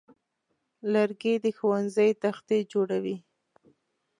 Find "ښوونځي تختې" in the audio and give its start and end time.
1.57-2.57